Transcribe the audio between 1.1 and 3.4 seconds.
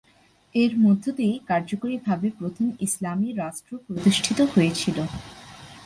দিয়েই কার্যকরীভাবে প্রথম ইসলামী